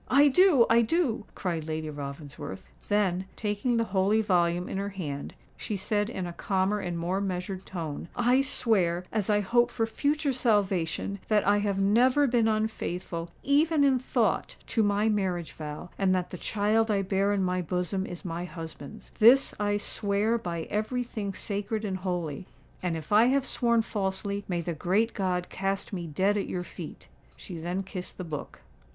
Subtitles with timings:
[0.09, 5.77] "I do—I do!" cried Lady Ravensworth: then, taking the holy volume in her hand, she
[5.77, 10.33] said in a calmer and more measured tone, "I swear, as I hope for future
[10.33, 16.15] salvation, that I have never been unfaithful, even in thought, to my marriage vow, and
[16.15, 19.11] that the child I bear in my bosom is my husband's.
[19.19, 22.47] This I swear by every thing sacred and holy;
[22.81, 26.63] and if I have sworn falsely, may the great God cast me dead at your
[26.63, 27.07] feet."
[27.37, 28.61] She then kissed the book.